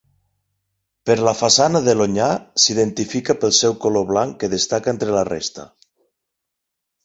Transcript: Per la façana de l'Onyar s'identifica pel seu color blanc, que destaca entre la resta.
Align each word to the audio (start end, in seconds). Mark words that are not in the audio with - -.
Per 1.09 1.15
la 1.27 1.33
façana 1.41 1.81
de 1.89 1.95
l'Onyar 1.99 2.31
s'identifica 2.65 3.37
pel 3.45 3.55
seu 3.61 3.77
color 3.87 4.09
blanc, 4.15 4.35
que 4.43 4.53
destaca 4.57 4.97
entre 4.99 5.15
la 5.21 5.27
resta. 5.33 5.71